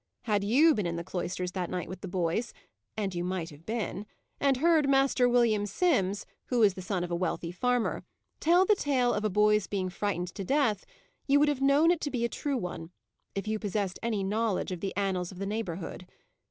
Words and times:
Had 0.23 0.43
you 0.43 0.73
been 0.73 0.87
in 0.87 0.95
the 0.95 1.03
cloisters 1.03 1.51
that 1.51 1.69
night 1.69 1.87
with 1.87 2.01
the 2.01 2.07
boys 2.07 2.55
and 2.97 3.13
you 3.13 3.23
might 3.23 3.51
have 3.51 3.67
been 3.67 4.07
and 4.39 4.57
heard 4.57 4.89
Master 4.89 5.29
William 5.29 5.67
Simms, 5.67 6.25
who 6.47 6.57
was 6.61 6.73
the 6.73 6.81
son 6.81 7.03
of 7.03 7.11
a 7.11 7.15
wealthy 7.15 7.51
farmer, 7.51 8.01
tell 8.39 8.65
the 8.65 8.73
tale 8.75 9.13
of 9.13 9.23
a 9.23 9.29
boy's 9.29 9.67
being 9.67 9.89
frightened 9.89 10.29
to 10.33 10.43
death, 10.43 10.87
you 11.27 11.37
would 11.39 11.49
have 11.49 11.61
known 11.61 11.91
it 11.91 12.01
to 12.01 12.09
be 12.09 12.25
a 12.25 12.29
true 12.29 12.57
one, 12.57 12.89
if 13.35 13.47
you 13.47 13.59
possessed 13.59 13.99
any 14.01 14.23
knowledge 14.23 14.71
of 14.71 14.79
the 14.79 14.95
annals 14.97 15.31
of 15.31 15.37
the 15.37 15.45
neighbourhood. 15.45 16.07